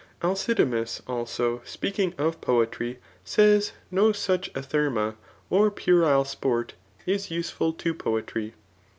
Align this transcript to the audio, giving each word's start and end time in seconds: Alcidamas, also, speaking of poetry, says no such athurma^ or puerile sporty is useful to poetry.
Alcidamas, 0.23 0.99
also, 1.05 1.61
speaking 1.63 2.15
of 2.17 2.41
poetry, 2.41 2.97
says 3.23 3.71
no 3.91 4.11
such 4.11 4.51
athurma^ 4.53 5.15
or 5.51 5.69
puerile 5.69 6.25
sporty 6.25 6.73
is 7.05 7.29
useful 7.29 7.71
to 7.73 7.93
poetry. 7.93 8.55